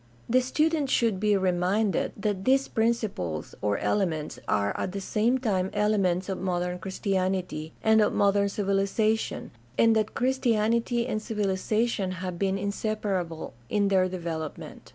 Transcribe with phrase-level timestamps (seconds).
[0.27, 5.69] The student should be reminded that these principles or elements are at the same time
[5.75, 12.39] elements of modern Christianity and of modern civilization, and that Christianity and civiliza tion have
[12.39, 14.89] been inseparable in their development.